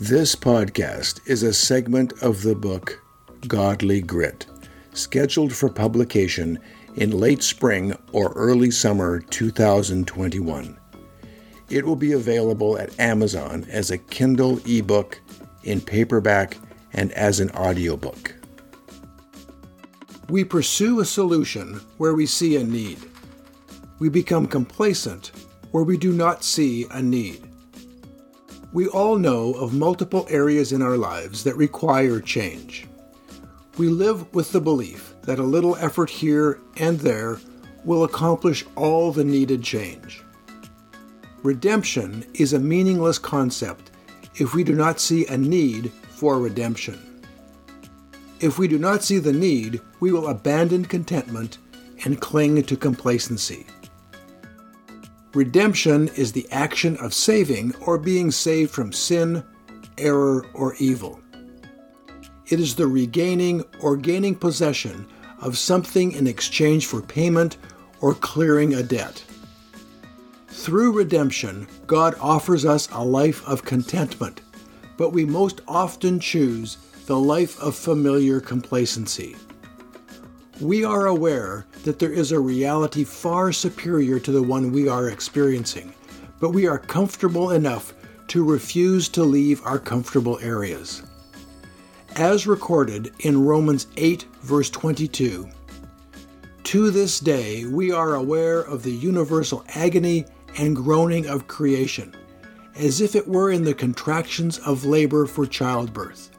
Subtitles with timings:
[0.00, 3.00] This podcast is a segment of the book
[3.46, 4.44] Godly Grit,
[4.92, 6.58] scheduled for publication
[6.96, 10.76] in late spring or early summer 2021.
[11.70, 15.20] It will be available at Amazon as a Kindle ebook,
[15.62, 16.56] in paperback,
[16.92, 18.34] and as an audiobook.
[20.28, 22.98] We pursue a solution where we see a need.
[24.00, 25.30] We become complacent
[25.70, 27.53] where we do not see a need.
[28.74, 32.88] We all know of multiple areas in our lives that require change.
[33.78, 37.38] We live with the belief that a little effort here and there
[37.84, 40.24] will accomplish all the needed change.
[41.44, 43.92] Redemption is a meaningless concept
[44.34, 46.98] if we do not see a need for redemption.
[48.40, 51.58] If we do not see the need, we will abandon contentment
[52.04, 53.66] and cling to complacency.
[55.34, 59.42] Redemption is the action of saving or being saved from sin,
[59.98, 61.20] error, or evil.
[62.46, 65.08] It is the regaining or gaining possession
[65.40, 67.56] of something in exchange for payment
[68.00, 69.24] or clearing a debt.
[70.46, 74.40] Through redemption, God offers us a life of contentment,
[74.96, 76.76] but we most often choose
[77.06, 79.34] the life of familiar complacency.
[80.60, 85.08] We are aware that there is a reality far superior to the one we are
[85.08, 85.92] experiencing,
[86.38, 87.92] but we are comfortable enough
[88.28, 91.02] to refuse to leave our comfortable areas.
[92.14, 95.48] As recorded in Romans 8, verse 22,
[96.62, 100.24] to this day we are aware of the universal agony
[100.56, 102.14] and groaning of creation,
[102.76, 106.30] as if it were in the contractions of labor for childbirth.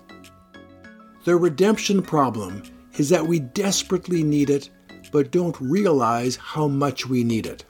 [1.25, 2.63] The redemption problem
[2.97, 4.69] is that we desperately need it,
[5.11, 7.65] but don't realize how much we need it.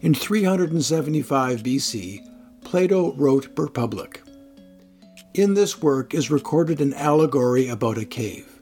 [0.00, 2.28] In 375 BC,
[2.62, 4.22] Plato wrote Republic.
[5.34, 8.58] In this work is recorded an allegory about a cave.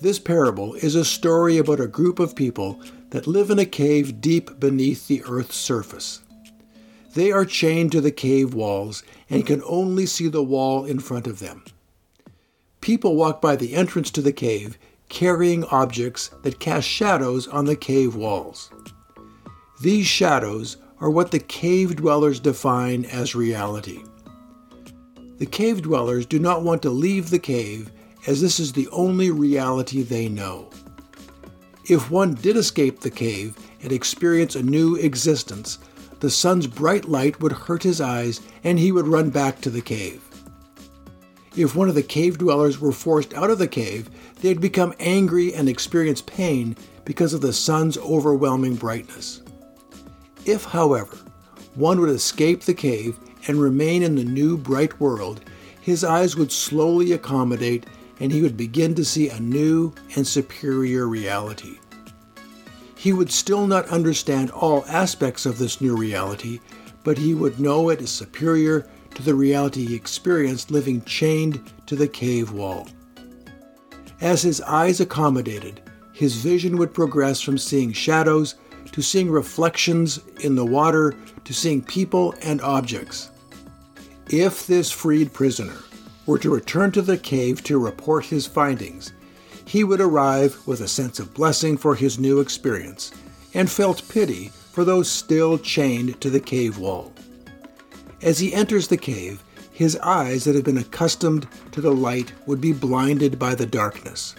[0.00, 2.80] This parable is a story about a group of people
[3.10, 6.20] that live in a cave deep beneath the earth's surface.
[7.14, 11.26] They are chained to the cave walls and can only see the wall in front
[11.26, 11.64] of them.
[12.86, 17.74] People walk by the entrance to the cave carrying objects that cast shadows on the
[17.74, 18.70] cave walls.
[19.80, 24.04] These shadows are what the cave dwellers define as reality.
[25.38, 27.90] The cave dwellers do not want to leave the cave
[28.28, 30.70] as this is the only reality they know.
[31.90, 35.80] If one did escape the cave and experience a new existence,
[36.20, 39.82] the sun's bright light would hurt his eyes and he would run back to the
[39.82, 40.25] cave.
[41.56, 44.10] If one of the cave dwellers were forced out of the cave,
[44.42, 49.40] they'd become angry and experience pain because of the sun's overwhelming brightness.
[50.44, 51.16] If, however,
[51.74, 53.18] one would escape the cave
[53.48, 55.40] and remain in the new bright world,
[55.80, 57.86] his eyes would slowly accommodate
[58.20, 61.78] and he would begin to see a new and superior reality.
[62.96, 66.60] He would still not understand all aspects of this new reality,
[67.04, 71.96] but he would know it is superior to the reality he experienced living chained to
[71.96, 72.86] the cave wall.
[74.20, 75.80] As his eyes accommodated,
[76.12, 78.56] his vision would progress from seeing shadows
[78.92, 83.30] to seeing reflections in the water to seeing people and objects.
[84.28, 85.78] If this freed prisoner
[86.26, 89.12] were to return to the cave to report his findings,
[89.64, 93.12] he would arrive with a sense of blessing for his new experience
[93.54, 97.12] and felt pity for those still chained to the cave wall.
[98.22, 102.60] As he enters the cave, his eyes that had been accustomed to the light would
[102.60, 104.34] be blinded by the darkness.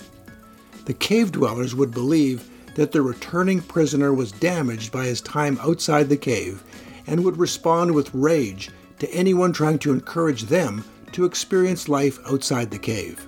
[0.86, 6.10] The cave dwellers would believe that the returning prisoner was damaged by his time outside
[6.10, 6.64] the cave
[7.06, 12.72] and would respond with rage to anyone trying to encourage them to experience life outside
[12.72, 13.26] the cave.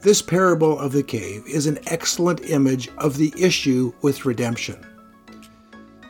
[0.00, 4.84] This parable of the cave is an excellent image of the issue with redemption.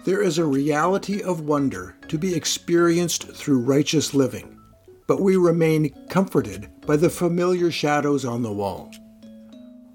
[0.04, 4.58] There is a reality of wonder to be experienced through righteous living,
[5.06, 8.90] but we remain comforted by the familiar shadows on the wall.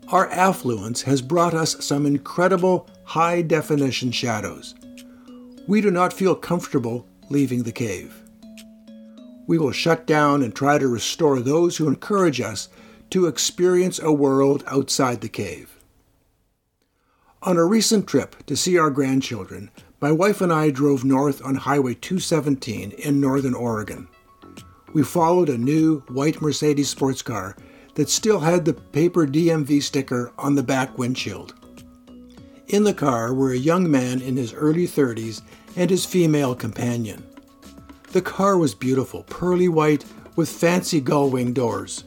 [0.09, 4.75] Our affluence has brought us some incredible high definition shadows.
[5.67, 8.23] We do not feel comfortable leaving the cave
[9.47, 12.67] we will shut down and try to restore those who encourage us
[13.09, 15.79] to experience a world outside the cave.
[17.41, 21.55] On a recent trip to see our grandchildren, my wife and I drove north on
[21.55, 24.07] Highway 217 in northern Oregon.
[24.93, 27.55] We followed a new white Mercedes sports car
[27.95, 31.55] that still had the paper DMV sticker on the back windshield.
[32.67, 35.41] In the car were a young man in his early 30s
[35.75, 37.25] and his female companion.
[38.11, 40.05] The car was beautiful, pearly white,
[40.35, 42.03] with fancy gull wing doors.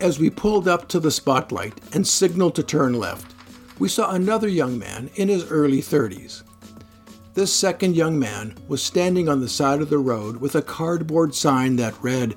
[0.00, 3.34] As we pulled up to the spotlight and signaled to turn left,
[3.78, 6.42] we saw another young man in his early 30s.
[7.36, 11.34] This second young man was standing on the side of the road with a cardboard
[11.34, 12.34] sign that read,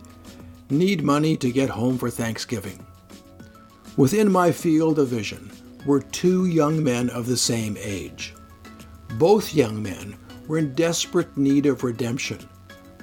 [0.70, 2.86] Need money to get home for Thanksgiving.
[3.96, 5.52] Within my field of vision
[5.86, 8.36] were two young men of the same age.
[9.18, 10.18] Both young men
[10.50, 12.40] were in desperate need of redemption,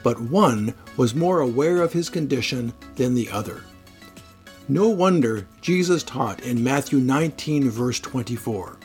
[0.02, 3.62] but one was more aware of his condition than the other.
[4.68, 8.76] No wonder Jesus taught in Matthew 19, verse 24.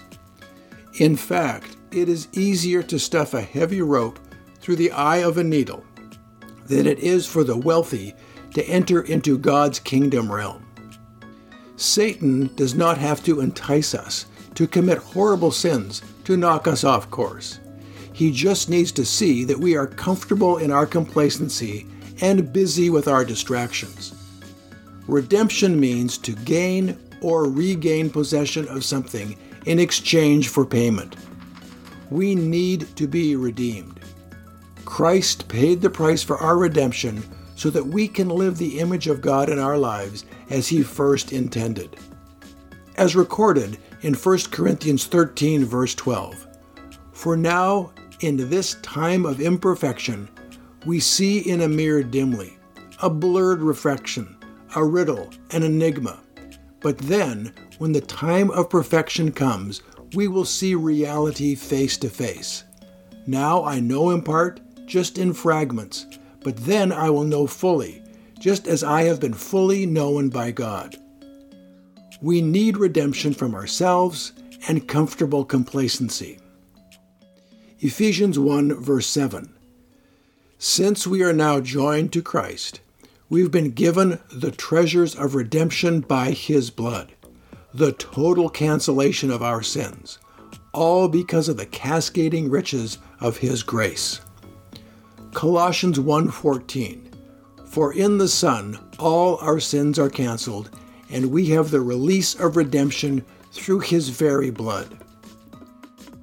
[0.99, 4.19] In fact, it is easier to stuff a heavy rope
[4.59, 5.83] through the eye of a needle
[6.65, 8.13] than it is for the wealthy
[8.53, 10.65] to enter into God's kingdom realm.
[11.75, 17.09] Satan does not have to entice us to commit horrible sins to knock us off
[17.09, 17.59] course.
[18.13, 21.87] He just needs to see that we are comfortable in our complacency
[22.21, 24.13] and busy with our distractions.
[25.07, 29.35] Redemption means to gain or regain possession of something
[29.65, 31.15] in exchange for payment.
[32.11, 34.01] We need to be redeemed.
[34.83, 37.23] Christ paid the price for our redemption
[37.55, 41.31] so that we can live the image of God in our lives as He first
[41.31, 41.95] intended.
[42.97, 46.47] As recorded in 1 Corinthians 13, verse 12
[47.13, 50.27] For now, in this time of imperfection,
[50.85, 52.57] we see in a mirror dimly,
[53.01, 54.35] a blurred reflection,
[54.75, 56.19] a riddle, an enigma.
[56.81, 59.81] But then, when the time of perfection comes,
[60.13, 62.63] we will see reality face to face.
[63.27, 66.05] Now I know in part, just in fragments,
[66.43, 68.01] but then I will know fully,
[68.39, 70.97] just as I have been fully known by God.
[72.21, 74.33] We need redemption from ourselves
[74.67, 76.39] and comfortable complacency.
[77.79, 79.53] Ephesians 1, verse 7.
[80.57, 82.81] Since we are now joined to Christ,
[83.29, 87.13] we've been given the treasures of redemption by His blood
[87.73, 90.19] the total cancellation of our sins,
[90.73, 94.21] all because of the cascading riches of his grace.
[95.33, 97.09] Colossians 1:14
[97.65, 100.69] For in the Son all our sins are canceled,
[101.09, 104.97] and we have the release of redemption through his very blood.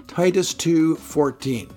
[0.06, 1.68] Titus 2:14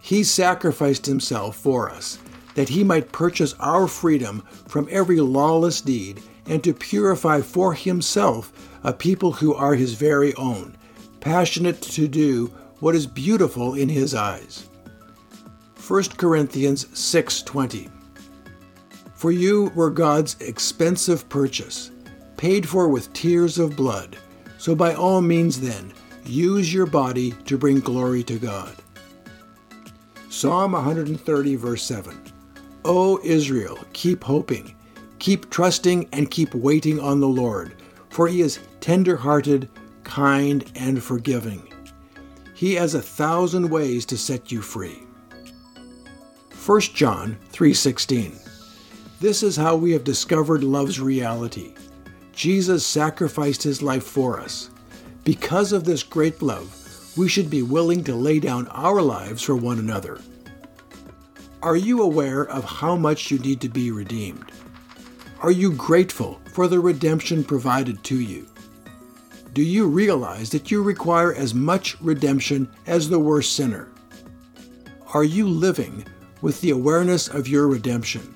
[0.00, 2.18] He sacrificed himself for us
[2.54, 8.52] that he might purchase our freedom from every lawless deed and to purify for himself
[8.84, 10.76] a people who are his very own,
[11.20, 14.68] passionate to do what is beautiful in his eyes.
[15.76, 17.88] 1 Corinthians 6:20
[19.14, 21.90] For you were God's expensive purchase,
[22.36, 24.18] paid for with tears of blood.
[24.58, 25.92] So by all means then,
[26.26, 28.74] use your body to bring glory to God.
[30.28, 32.20] Psalm 130 verse 7
[32.84, 34.74] O Israel, keep hoping,
[35.18, 37.72] keep trusting and keep waiting on the Lord
[38.14, 39.68] for he is tender hearted,
[40.04, 41.60] kind, and forgiving.
[42.54, 45.02] He has a thousand ways to set you free.
[46.64, 48.38] 1 John 3:16
[49.18, 51.74] This is how we have discovered love's reality.
[52.32, 54.70] Jesus sacrificed his life for us.
[55.24, 56.70] Because of this great love,
[57.16, 60.20] we should be willing to lay down our lives for one another.
[61.64, 64.52] Are you aware of how much you need to be redeemed?
[65.40, 68.46] Are you grateful for the redemption provided to you?
[69.54, 73.90] Do you realize that you require as much redemption as the worst sinner?
[75.14, 76.06] Are you living
[76.42, 78.32] with the awareness of your redemption?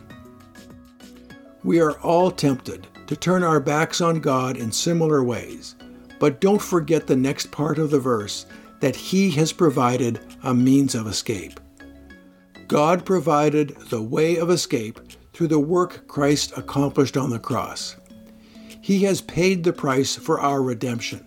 [1.62, 5.76] We are all tempted to turn our backs on God in similar ways,
[6.18, 8.46] but don't forget the next part of the verse
[8.80, 11.60] that He has provided a means of escape.
[12.66, 14.98] God provided the way of escape
[15.32, 17.94] through the work Christ accomplished on the cross.
[18.88, 21.22] He has paid the price for our redemption.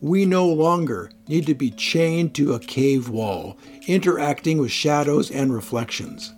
[0.00, 5.52] We no longer need to be chained to a cave wall, interacting with shadows and
[5.52, 6.32] reflections.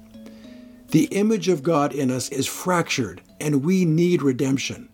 [0.88, 4.88] The image of God in us is fractured, and we need redemption.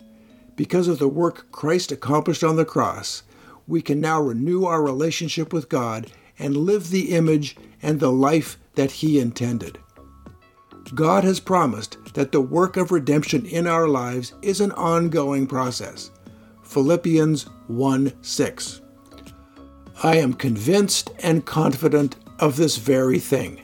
[0.55, 3.23] Because of the work Christ accomplished on the cross,
[3.67, 8.59] we can now renew our relationship with God and live the image and the life
[8.75, 9.79] that He intended.
[10.95, 16.11] God has promised that the work of redemption in our lives is an ongoing process.
[16.63, 18.81] Philippians 1 6.
[20.03, 23.61] I am convinced and confident of this very thing,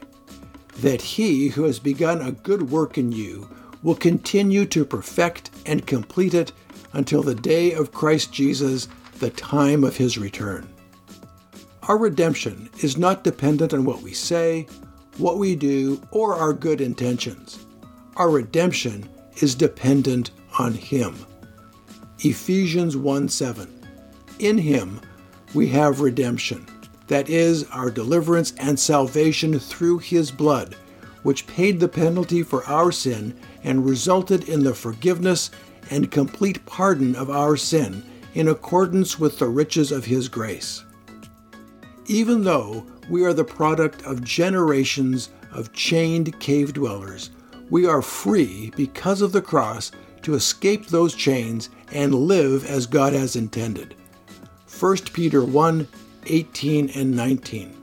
[0.80, 3.48] that he who has begun a good work in you
[3.82, 6.52] will continue to perfect and complete it
[6.92, 8.88] until the day of Christ Jesus,
[9.18, 10.68] the time of his return.
[11.84, 14.66] Our redemption is not dependent on what we say,
[15.18, 17.64] what we do, or our good intentions.
[18.16, 19.08] Our redemption
[19.40, 21.14] is dependent on Him.
[22.20, 23.68] Ephesians 1 7.
[24.38, 25.00] In Him
[25.52, 26.66] we have redemption,
[27.08, 30.76] that is, our deliverance and salvation through His blood,
[31.22, 35.50] which paid the penalty for our sin and resulted in the forgiveness
[35.90, 38.02] and complete pardon of our sin
[38.34, 40.84] in accordance with the riches of His grace.
[42.06, 47.30] Even though we are the product of generations of chained cave dwellers,
[47.70, 49.90] we are free because of the cross
[50.22, 53.94] to escape those chains and live as God has intended.
[54.78, 55.86] 1 Peter 1
[56.26, 57.74] 18 and 19.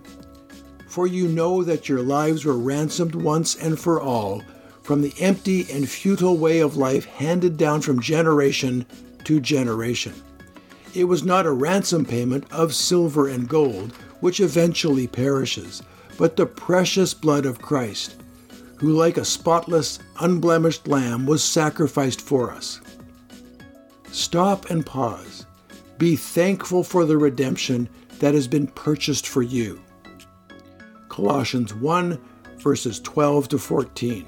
[0.87, 4.41] For you know that your lives were ransomed once and for all
[4.81, 8.85] from the empty and futile way of life handed down from generation
[9.23, 10.13] to generation.
[10.93, 15.83] It was not a ransom payment of silver and gold, which eventually perishes,
[16.17, 18.15] but the precious blood of Christ,
[18.77, 22.79] who, like a spotless, unblemished lamb, was sacrificed for us.
[24.11, 25.45] Stop and pause.
[25.97, 27.87] Be thankful for the redemption
[28.19, 29.81] that has been purchased for you.
[31.09, 32.19] Colossians 1,
[32.57, 34.25] verses 12 to 14.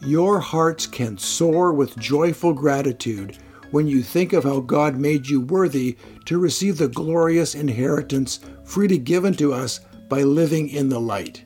[0.00, 3.38] Your hearts can soar with joyful gratitude
[3.70, 5.96] when you think of how God made you worthy
[6.26, 11.44] to receive the glorious inheritance freely given to us by living in the light.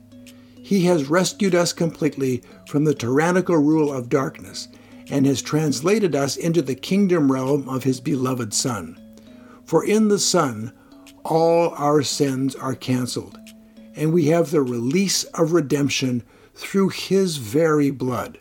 [0.62, 4.68] He has rescued us completely from the tyrannical rule of darkness
[5.10, 9.00] and has translated us into the kingdom realm of His beloved Son.
[9.64, 10.72] For in the Son,
[11.24, 13.38] all our sins are canceled,
[13.94, 16.22] and we have the release of redemption
[16.54, 18.38] through His very blood.